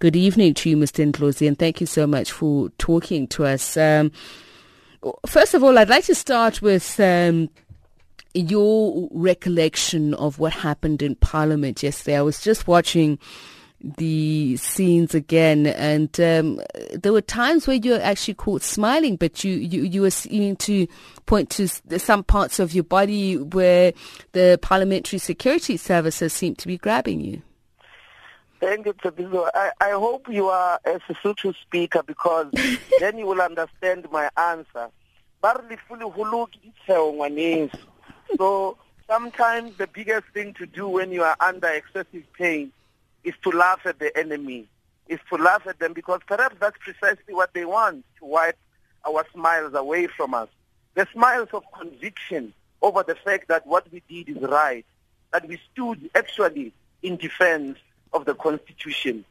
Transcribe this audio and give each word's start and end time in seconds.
Good 0.00 0.16
evening 0.16 0.54
to 0.54 0.70
you, 0.70 0.78
Mr. 0.78 1.12
Ndlozi, 1.12 1.46
and 1.46 1.58
thank 1.58 1.78
you 1.78 1.86
so 1.86 2.06
much 2.06 2.32
for 2.32 2.70
talking 2.78 3.28
to 3.28 3.44
us. 3.44 3.76
Um, 3.76 4.12
first 5.26 5.52
of 5.52 5.62
all, 5.62 5.76
I'd 5.76 5.90
like 5.90 6.04
to 6.04 6.14
start 6.14 6.62
with 6.62 6.98
um, 6.98 7.50
your 8.32 9.10
recollection 9.12 10.14
of 10.14 10.38
what 10.38 10.54
happened 10.54 11.02
in 11.02 11.16
Parliament 11.16 11.82
yesterday. 11.82 12.16
I 12.16 12.22
was 12.22 12.40
just 12.40 12.66
watching 12.66 13.18
the 13.82 14.56
scenes 14.56 15.14
again, 15.14 15.66
and 15.66 16.18
um, 16.18 16.62
there 16.94 17.12
were 17.12 17.20
times 17.20 17.66
where 17.66 17.76
you 17.76 17.90
were 17.90 18.00
actually 18.00 18.32
caught 18.32 18.62
smiling, 18.62 19.16
but 19.16 19.44
you, 19.44 19.52
you, 19.52 19.82
you 19.82 20.00
were 20.00 20.10
seeming 20.10 20.56
to 20.56 20.86
point 21.26 21.50
to 21.50 21.68
some 21.98 22.24
parts 22.24 22.58
of 22.58 22.72
your 22.72 22.84
body 22.84 23.36
where 23.36 23.92
the 24.32 24.58
parliamentary 24.62 25.18
security 25.18 25.76
services 25.76 26.32
seemed 26.32 26.56
to 26.56 26.68
be 26.68 26.78
grabbing 26.78 27.20
you. 27.20 27.42
Thank 28.60 28.84
you, 28.84 28.92
Thabiso. 28.92 29.48
I, 29.54 29.70
I 29.80 29.90
hope 29.92 30.28
you 30.28 30.48
are 30.48 30.78
a 30.84 31.00
Sesotho 31.00 31.54
speaker 31.62 32.02
because 32.02 32.52
then 33.00 33.16
you 33.16 33.26
will 33.26 33.40
understand 33.40 34.06
my 34.12 34.28
answer. 34.36 34.90
So 38.36 38.76
sometimes 39.08 39.76
the 39.78 39.86
biggest 39.86 40.26
thing 40.34 40.52
to 40.54 40.66
do 40.66 40.88
when 40.88 41.10
you 41.10 41.22
are 41.22 41.36
under 41.40 41.68
excessive 41.68 42.30
pain 42.34 42.70
is 43.24 43.32
to 43.44 43.50
laugh 43.50 43.80
at 43.86 43.98
the 43.98 44.14
enemy, 44.16 44.68
is 45.08 45.20
to 45.30 45.36
laugh 45.36 45.66
at 45.66 45.78
them 45.78 45.94
because 45.94 46.20
perhaps 46.26 46.56
that's 46.60 46.76
precisely 46.80 47.32
what 47.32 47.54
they 47.54 47.64
want, 47.64 48.04
to 48.18 48.26
wipe 48.26 48.58
our 49.06 49.24
smiles 49.32 49.72
away 49.72 50.06
from 50.06 50.34
us. 50.34 50.48
The 50.96 51.08
smiles 51.14 51.48
of 51.54 51.62
conviction 51.78 52.52
over 52.82 53.02
the 53.02 53.14
fact 53.14 53.48
that 53.48 53.66
what 53.66 53.90
we 53.90 54.02
did 54.06 54.36
is 54.36 54.42
right, 54.42 54.84
that 55.32 55.48
we 55.48 55.58
stood 55.72 56.10
actually 56.14 56.74
in 57.02 57.16
defense 57.16 57.78
of 58.12 58.24
the 58.24 58.34
Constitution 58.34 59.24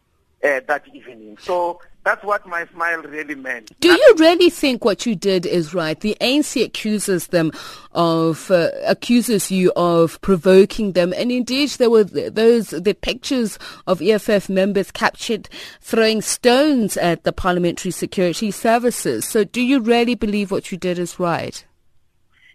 uh, 0.43 0.61
that 0.67 0.83
evening. 0.93 1.37
So 1.39 1.81
that's 2.03 2.23
what 2.23 2.45
my 2.47 2.65
smile 2.67 3.01
really 3.01 3.35
meant. 3.35 3.77
Do 3.81 3.89
you 3.89 4.15
really 4.17 4.49
think 4.49 4.85
what 4.85 5.05
you 5.05 5.15
did 5.15 5.45
is 5.45 5.73
right? 5.73 5.99
The 5.99 6.15
ANC 6.21 6.63
accuses 6.63 7.27
them 7.27 7.51
of 7.91 8.49
uh, 8.49 8.69
accuses 8.85 9.51
you 9.51 9.71
of 9.75 10.19
provoking 10.21 10.93
them, 10.93 11.13
and 11.15 11.31
indeed 11.31 11.69
there 11.71 11.89
were 11.89 12.05
those 12.05 12.69
the 12.69 12.93
pictures 12.93 13.59
of 13.85 14.01
EFF 14.01 14.49
members 14.49 14.91
captured 14.91 15.49
throwing 15.81 16.21
stones 16.21 16.95
at 16.97 17.23
the 17.23 17.33
parliamentary 17.33 17.91
security 17.91 18.51
services. 18.51 19.25
So, 19.25 19.43
do 19.43 19.61
you 19.61 19.81
really 19.81 20.15
believe 20.15 20.51
what 20.51 20.71
you 20.71 20.77
did 20.77 20.97
is 20.99 21.19
right? 21.19 21.63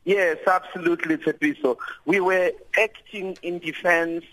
Yes, 0.04 0.38
absolutely, 0.46 1.16
Thabiso. 1.16 1.76
We 2.04 2.20
were 2.20 2.52
acting 2.78 3.38
in 3.42 3.58
defense 3.58 4.24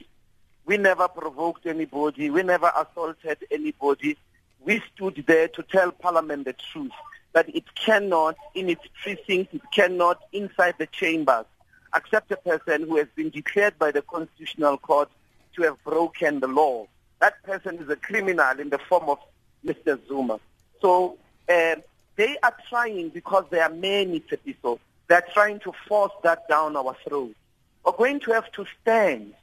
we 0.65 0.77
never 0.77 1.07
provoked 1.07 1.65
anybody. 1.65 2.29
We 2.29 2.43
never 2.43 2.71
assaulted 2.75 3.45
anybody. 3.49 4.17
We 4.63 4.81
stood 4.93 5.23
there 5.27 5.47
to 5.49 5.63
tell 5.63 5.91
Parliament 5.91 6.45
the 6.45 6.53
truth, 6.53 6.91
that 7.33 7.53
it 7.53 7.63
cannot, 7.75 8.35
in 8.53 8.69
its 8.69 8.85
precinct, 9.01 9.53
it 9.53 9.61
cannot, 9.73 10.21
inside 10.31 10.75
the 10.77 10.87
chambers, 10.87 11.45
accept 11.93 12.31
a 12.31 12.37
person 12.37 12.87
who 12.87 12.97
has 12.97 13.07
been 13.15 13.29
declared 13.29 13.77
by 13.79 13.91
the 13.91 14.01
Constitutional 14.01 14.77
Court 14.77 15.09
to 15.55 15.63
have 15.63 15.83
broken 15.83 16.39
the 16.39 16.47
law. 16.47 16.87
That 17.19 17.41
person 17.43 17.77
is 17.79 17.89
a 17.89 17.95
criminal 17.95 18.59
in 18.59 18.69
the 18.69 18.77
form 18.77 19.09
of 19.09 19.19
Mr. 19.65 19.99
Zuma. 20.07 20.39
So 20.81 21.17
uh, 21.49 21.75
they 22.15 22.37
are 22.43 22.55
trying, 22.69 23.09
because 23.09 23.45
there 23.49 23.63
are 23.63 23.73
many 23.73 24.19
people, 24.19 24.79
they're 25.07 25.25
trying 25.33 25.59
to 25.61 25.73
force 25.87 26.13
that 26.23 26.47
down 26.47 26.75
our 26.75 26.95
throats. 27.07 27.35
We're 27.83 27.91
going 27.93 28.19
to 28.21 28.31
have 28.31 28.51
to 28.53 28.65
stand. 28.81 29.33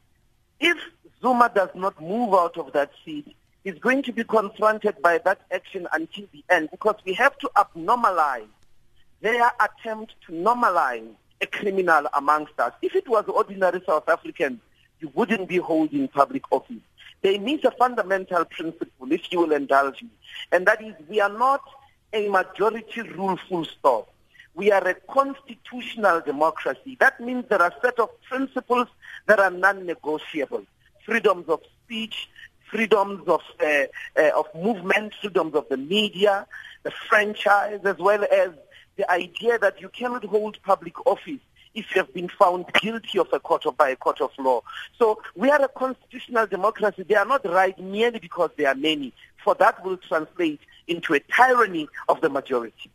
If 0.61 0.78
Zuma 1.20 1.50
does 1.55 1.70
not 1.74 2.00
move 2.00 2.33
out 2.34 2.56
of 2.56 2.72
that 2.72 2.91
seat, 3.05 3.34
he's 3.64 3.78
going 3.78 4.02
to 4.05 4.12
be 4.12 4.24
confronted 4.24 5.00
by 5.02 5.19
that 5.19 5.41
action 5.50 5.86
until 5.92 6.27
the 6.33 6.44
end 6.48 6.70
because 6.70 6.97
we 7.05 7.12
have 7.14 7.36
to 7.38 7.50
abnormalize 7.56 8.47
their 9.20 9.50
attempt 9.61 10.14
to 10.27 10.33
normalize 10.33 11.11
a 11.41 11.46
criminal 11.46 12.06
amongst 12.14 12.58
us. 12.61 12.73
If 12.83 12.95
it 12.95 13.08
was 13.08 13.24
ordinary 13.27 13.83
South 13.86 14.08
Africans, 14.08 14.61
you 15.01 15.11
wouldn't 15.14 15.48
be 15.48 15.56
holding 15.56 16.08
public 16.08 16.42
office. 16.52 16.77
They 17.23 17.39
miss 17.39 17.64
a 17.64 17.73
fundamental 17.73 18.45
principle, 18.45 19.12
if 19.12 19.33
you 19.33 19.40
will 19.40 19.52
indulge 19.52 20.02
me, 20.02 20.11
and 20.52 20.67
that 20.67 20.83
is 20.83 20.95
we 21.08 21.20
are 21.20 21.33
not 21.33 21.62
a 22.12 22.29
majority 22.29 23.02
rule 23.02 23.36
full 23.48 23.64
stop. 23.64 24.08
We 24.55 24.73
are 24.73 24.86
a 24.86 24.95
constitutional 24.95 26.20
democracy. 26.20 26.96
That 26.98 27.20
means 27.20 27.45
there 27.48 27.62
are 27.62 27.70
a 27.70 27.80
set 27.80 27.98
of 27.98 28.11
principles 28.23 28.89
that 29.27 29.39
are 29.39 29.50
non-negotiable 29.50 30.64
freedoms 31.08 31.48
of 31.48 31.61
speech, 31.85 32.29
freedoms 32.70 33.27
of, 33.27 33.41
uh, 33.61 33.85
uh, 34.17 34.30
of 34.36 34.46
movement, 34.55 35.14
freedoms 35.20 35.55
of 35.55 35.67
the 35.70 35.77
media, 35.79 36.46
the 36.83 36.92
franchise, 37.08 37.80
as 37.85 37.96
well 37.96 38.24
as 38.24 38.51
the 38.96 39.11
idea 39.11 39.58
that 39.58 39.80
you 39.80 39.89
cannot 39.89 40.24
hold 40.24 40.58
public 40.63 41.07
office 41.07 41.41
if 41.74 41.86
you 41.95 42.02
have 42.02 42.13
been 42.13 42.29
found 42.29 42.67
guilty 42.74 43.18
of 43.18 43.29
a 43.33 43.41
court 43.41 43.64
or 43.64 43.73
by 43.73 43.89
a 43.89 43.97
court 43.97 44.20
of 44.20 44.30
law. 44.39 44.61
So 44.98 45.20
we 45.35 45.48
are 45.51 45.63
a 45.63 45.68
constitutional 45.68 46.47
democracy. 46.47 47.05
They 47.05 47.14
are 47.14 47.24
not 47.24 47.45
right 47.47 47.79
merely 47.79 48.18
because 48.18 48.51
they 48.57 48.67
are 48.67 48.74
many, 48.74 49.14
for 49.42 49.55
that 49.57 49.83
will 49.85 49.97
translate 49.97 50.61
into 50.89 51.14
a 51.14 51.20
tyranny 51.20 51.89
of 52.08 52.20
the 52.20 52.29
majority. 52.29 52.91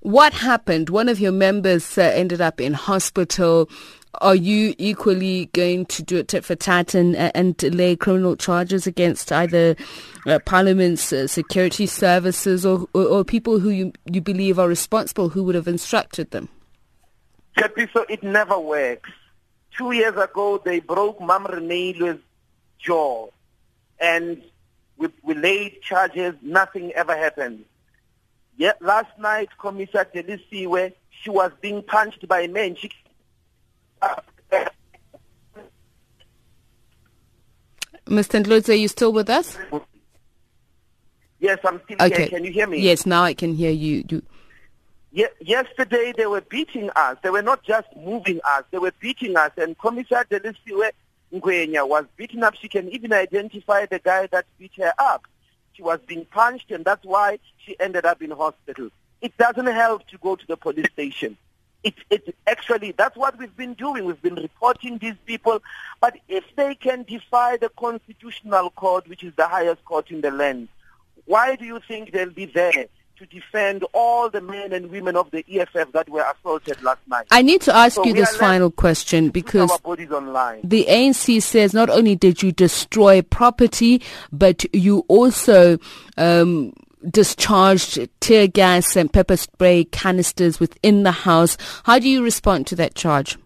What 0.00 0.34
happened? 0.34 0.88
One 0.88 1.08
of 1.08 1.18
your 1.18 1.32
members 1.32 1.98
uh, 1.98 2.02
ended 2.02 2.40
up 2.40 2.60
in 2.60 2.74
hospital 2.74 3.68
are 4.20 4.34
you 4.34 4.74
equally 4.78 5.46
going 5.52 5.86
to 5.86 6.02
do 6.02 6.16
it 6.18 6.28
tit 6.28 6.44
for 6.44 6.54
tat 6.54 6.94
and, 6.94 7.16
and 7.16 7.62
lay 7.74 7.96
criminal 7.96 8.36
charges 8.36 8.86
against 8.86 9.32
either 9.32 9.76
uh, 10.26 10.38
Parliament's 10.40 11.12
uh, 11.12 11.26
security 11.26 11.86
services 11.86 12.66
or, 12.66 12.86
or, 12.94 13.04
or, 13.04 13.24
people 13.24 13.58
who 13.58 13.70
you, 13.70 13.92
you 14.10 14.20
believe 14.20 14.58
are 14.58 14.68
responsible 14.68 15.28
who 15.28 15.42
would 15.44 15.54
have 15.54 15.68
instructed 15.68 16.30
them? 16.30 16.48
So 17.58 18.04
it 18.08 18.22
never 18.22 18.58
works. 18.58 19.10
Two 19.76 19.92
years 19.92 20.16
ago, 20.16 20.60
they 20.64 20.80
broke 20.80 21.20
Mam 21.20 21.44
Reneilwe's 21.44 22.20
jaw, 22.78 23.28
and 23.98 24.42
we, 24.96 25.08
we 25.22 25.34
laid 25.34 25.80
charges. 25.82 26.34
Nothing 26.42 26.92
ever 26.92 27.16
happened. 27.16 27.64
Yet 28.56 28.80
last 28.80 29.18
night, 29.18 29.48
Commissioner 29.58 30.06
Delisiwe, 30.14 30.92
she 31.22 31.30
was 31.30 31.52
being 31.60 31.82
punched 31.82 32.26
by 32.26 32.46
men. 32.46 32.76
She 32.76 32.90
Mr. 38.06 38.42
Ndlozi, 38.42 38.68
are 38.70 38.74
you 38.74 38.88
still 38.88 39.12
with 39.12 39.28
us? 39.28 39.58
Yes, 41.40 41.58
I'm 41.64 41.80
still 41.84 41.96
okay. 42.00 42.16
here. 42.22 42.28
Can 42.28 42.44
you 42.44 42.52
hear 42.52 42.66
me? 42.66 42.80
Yes, 42.80 43.04
now 43.04 43.22
I 43.24 43.34
can 43.34 43.54
hear 43.54 43.70
you. 43.70 44.04
you... 44.08 44.22
Ye- 45.12 45.26
yesterday 45.40 46.12
they 46.16 46.26
were 46.26 46.40
beating 46.40 46.90
us. 46.94 47.18
They 47.22 47.30
were 47.30 47.42
not 47.42 47.62
just 47.64 47.88
moving 47.96 48.40
us. 48.44 48.64
They 48.70 48.78
were 48.78 48.92
beating 49.00 49.36
us. 49.36 49.50
And 49.56 49.76
Commissioner 49.78 50.24
Delisiwe 50.30 50.90
Ngwenya 51.34 51.88
was 51.88 52.04
beaten 52.16 52.44
up. 52.44 52.54
She 52.54 52.68
can 52.68 52.88
even 52.90 53.12
identify 53.12 53.86
the 53.86 53.98
guy 53.98 54.28
that 54.28 54.46
beat 54.58 54.72
her 54.76 54.94
up. 54.98 55.24
She 55.72 55.82
was 55.82 55.98
being 56.06 56.24
punched, 56.26 56.70
and 56.70 56.84
that's 56.84 57.04
why 57.04 57.38
she 57.58 57.78
ended 57.80 58.06
up 58.06 58.22
in 58.22 58.30
hospital. 58.30 58.88
It 59.20 59.36
doesn't 59.36 59.66
help 59.66 60.06
to 60.08 60.18
go 60.18 60.36
to 60.36 60.46
the 60.46 60.56
police 60.56 60.90
station. 60.92 61.36
It, 61.86 61.94
it 62.10 62.36
actually, 62.48 62.90
that's 62.92 63.16
what 63.16 63.38
we've 63.38 63.56
been 63.56 63.74
doing. 63.74 64.06
We've 64.06 64.20
been 64.20 64.34
reporting 64.34 64.98
these 64.98 65.14
people. 65.24 65.62
But 66.00 66.18
if 66.28 66.44
they 66.56 66.74
can 66.74 67.04
defy 67.04 67.58
the 67.58 67.68
constitutional 67.78 68.70
court, 68.70 69.08
which 69.08 69.22
is 69.22 69.32
the 69.36 69.46
highest 69.46 69.84
court 69.84 70.10
in 70.10 70.20
the 70.20 70.32
land, 70.32 70.66
why 71.26 71.54
do 71.54 71.64
you 71.64 71.80
think 71.86 72.10
they'll 72.12 72.30
be 72.30 72.46
there? 72.46 72.86
to 73.18 73.24
defend 73.26 73.82
all 73.94 74.28
the 74.28 74.42
men 74.42 74.74
and 74.74 74.90
women 74.90 75.16
of 75.16 75.30
the 75.30 75.42
EFF 75.48 75.90
that 75.92 76.06
were 76.08 76.22
assaulted 76.36 76.82
last 76.82 77.00
night. 77.06 77.26
I 77.30 77.40
need 77.40 77.62
to 77.62 77.74
ask 77.74 77.94
so 77.94 78.04
you 78.04 78.12
this 78.12 78.36
final 78.36 78.70
question 78.70 79.30
because 79.30 79.70
the 79.70 80.86
ANC 80.86 81.42
says 81.42 81.72
not 81.72 81.88
only 81.88 82.14
did 82.14 82.42
you 82.42 82.52
destroy 82.52 83.22
property, 83.22 84.02
but 84.32 84.64
you 84.74 85.04
also 85.08 85.78
um, 86.18 86.74
discharged 87.08 88.08
tear 88.20 88.46
gas 88.46 88.96
and 88.96 89.12
pepper 89.12 89.36
spray 89.36 89.84
canisters 89.84 90.58
within 90.60 91.02
the 91.02 91.12
house. 91.12 91.56
How 91.84 91.98
do 91.98 92.08
you 92.08 92.22
respond 92.22 92.66
to 92.68 92.76
that 92.76 92.94
charge? 92.94 93.36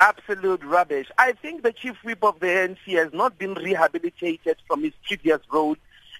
Absolute 0.00 0.62
rubbish. 0.64 1.08
I 1.18 1.32
think 1.32 1.62
the 1.62 1.72
chief 1.72 1.96
whip 2.04 2.22
of 2.22 2.38
the 2.40 2.46
ANC 2.46 2.96
has 2.96 3.12
not 3.12 3.38
been 3.38 3.54
rehabilitated 3.54 4.56
from 4.66 4.82
his 4.82 4.92
previous 5.06 5.40
role 5.50 5.76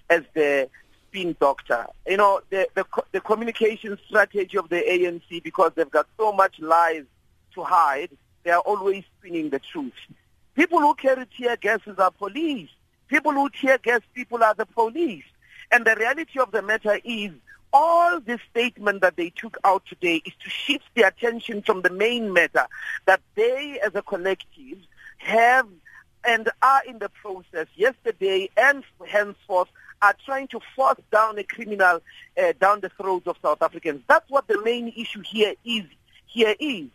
as 0.08 0.22
the 0.34 0.68
spin 1.08 1.36
doctor. 1.40 1.86
You 2.06 2.16
know, 2.16 2.40
the, 2.50 2.68
the, 2.74 2.86
the 3.12 3.20
communication 3.20 3.98
strategy 4.06 4.56
of 4.56 4.68
the 4.68 4.76
ANC, 4.76 5.42
because 5.42 5.72
they've 5.74 5.90
got 5.90 6.06
so 6.16 6.32
much 6.32 6.58
lies 6.58 7.04
to 7.54 7.62
hide, 7.64 8.10
they 8.44 8.50
are 8.50 8.60
always 8.60 9.04
spinning 9.18 9.50
the 9.50 9.58
truth. 9.58 9.92
People 10.54 10.80
who 10.80 10.94
carry 10.94 11.26
tear 11.36 11.56
gases 11.56 11.98
are 11.98 12.10
police. 12.10 12.70
People 13.08 13.32
who 13.32 13.50
tear 13.50 13.78
gas 13.78 14.00
people 14.14 14.42
are 14.42 14.54
the 14.54 14.66
police. 14.66 15.24
And 15.72 15.84
the 15.84 15.96
reality 15.96 16.38
of 16.38 16.52
the 16.52 16.62
matter 16.62 16.98
is 17.04 17.30
all 17.72 18.20
the 18.20 18.38
statement 18.50 19.02
that 19.02 19.16
they 19.16 19.30
took 19.30 19.58
out 19.64 19.84
today 19.86 20.22
is 20.24 20.32
to 20.42 20.50
shift 20.50 20.84
the 20.94 21.02
attention 21.02 21.62
from 21.62 21.82
the 21.82 21.90
main 21.90 22.32
matter 22.32 22.66
that 23.06 23.20
they 23.34 23.78
as 23.84 23.94
a 23.94 24.02
collective 24.02 24.78
have 25.18 25.66
and 26.24 26.48
are 26.62 26.82
in 26.86 26.98
the 26.98 27.08
process 27.08 27.66
yesterday 27.76 28.48
and 28.56 28.82
henceforth 29.06 29.68
are 30.02 30.14
trying 30.24 30.48
to 30.48 30.60
force 30.74 31.00
down 31.12 31.38
a 31.38 31.44
criminal 31.44 32.00
uh, 32.40 32.52
down 32.60 32.80
the 32.80 32.88
throats 32.90 33.26
of 33.26 33.36
South 33.42 33.62
Africans. 33.62 34.02
That's 34.08 34.28
what 34.30 34.46
the 34.48 34.60
main 34.62 34.92
issue 34.96 35.22
here 35.22 35.54
is. 35.64 35.84
Here 36.26 36.54
is 36.58 36.88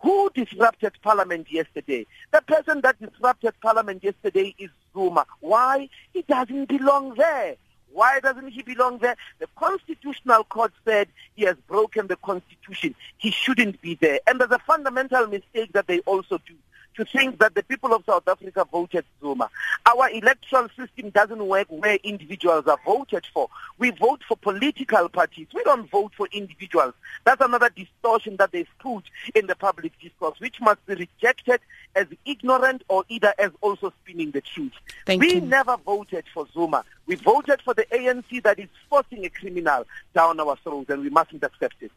who 0.00 0.30
disrupted 0.34 0.92
Parliament 1.02 1.50
yesterday? 1.50 2.06
The 2.32 2.42
person 2.42 2.80
that 2.82 3.00
disrupted 3.00 3.54
Parliament 3.60 4.04
yesterday 4.04 4.54
is 4.58 4.70
Zuma. 4.94 5.26
Why? 5.40 5.88
He 6.12 6.22
doesn't 6.22 6.66
belong 6.68 7.14
there. 7.14 7.56
Why 7.96 8.20
doesn't 8.20 8.48
he 8.48 8.60
belong 8.60 8.98
there? 8.98 9.16
The 9.38 9.48
Constitutional 9.56 10.44
Court 10.44 10.70
said 10.84 11.08
he 11.34 11.46
has 11.46 11.56
broken 11.66 12.08
the 12.08 12.16
Constitution. 12.16 12.94
He 13.16 13.30
shouldn't 13.30 13.80
be 13.80 13.94
there. 13.94 14.20
And 14.26 14.38
there's 14.38 14.50
a 14.50 14.58
fundamental 14.58 15.26
mistake 15.26 15.72
that 15.72 15.86
they 15.86 16.00
also 16.00 16.36
do 16.46 16.52
to 16.96 17.04
think 17.04 17.38
that 17.38 17.54
the 17.54 17.62
people 17.62 17.92
of 17.92 18.04
South 18.04 18.26
Africa 18.26 18.66
voted 18.70 19.04
Zuma. 19.20 19.50
Our 19.84 20.10
electoral 20.10 20.68
system 20.76 21.10
doesn't 21.10 21.46
work 21.46 21.66
where 21.68 21.98
individuals 22.02 22.66
are 22.66 22.78
voted 22.84 23.26
for. 23.32 23.48
We 23.78 23.90
vote 23.90 24.22
for 24.26 24.36
political 24.36 25.08
parties. 25.08 25.46
We 25.54 25.62
don't 25.64 25.90
vote 25.90 26.12
for 26.16 26.26
individuals. 26.32 26.94
That's 27.24 27.40
another 27.40 27.70
distortion 27.70 28.36
that 28.36 28.52
they've 28.52 28.68
put 28.78 29.04
in 29.34 29.46
the 29.46 29.54
public 29.54 29.92
discourse, 30.00 30.40
which 30.40 30.60
must 30.60 30.84
be 30.86 30.94
rejected 30.94 31.60
as 31.94 32.06
ignorant 32.24 32.82
or 32.88 33.04
either 33.08 33.34
as 33.38 33.50
also 33.60 33.92
spinning 34.02 34.30
the 34.30 34.40
truth. 34.40 34.72
Thank 35.04 35.22
we 35.22 35.34
you. 35.34 35.40
never 35.40 35.76
voted 35.76 36.24
for 36.32 36.46
Zuma. 36.52 36.84
We 37.06 37.14
voted 37.14 37.62
for 37.62 37.74
the 37.74 37.84
ANC 37.92 38.42
that 38.42 38.58
is 38.58 38.68
forcing 38.90 39.24
a 39.24 39.28
criminal 39.28 39.86
down 40.14 40.40
our 40.40 40.56
throats, 40.56 40.90
and 40.90 41.02
we 41.02 41.10
mustn't 41.10 41.42
accept 41.44 41.76
it. 41.80 41.92